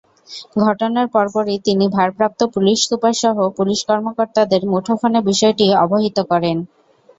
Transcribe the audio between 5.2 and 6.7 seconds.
বিষয়টি অবহিত করেন।